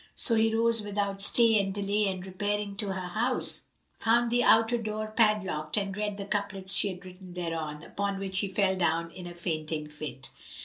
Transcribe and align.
So 0.15 0.33
he 0.33 0.51
rose 0.51 0.81
without 0.81 1.21
stay 1.21 1.59
and 1.59 1.71
delay 1.71 2.07
and 2.07 2.25
repairing 2.25 2.75
to 2.77 2.87
her 2.87 3.09
house, 3.11 3.65
found 3.99 4.31
the 4.31 4.43
outer 4.43 4.79
door 4.79 5.13
padlocked 5.15 5.77
and 5.77 5.95
read 5.95 6.17
the 6.17 6.25
couplets 6.25 6.75
she 6.75 6.87
had 6.87 7.05
written 7.05 7.35
thereon; 7.35 7.83
upon 7.83 8.17
which 8.17 8.39
he 8.39 8.47
fell 8.47 8.75
down 8.75 9.11
in 9.11 9.27
a 9.27 9.35
fainting 9.35 9.89
fit. 9.89 10.31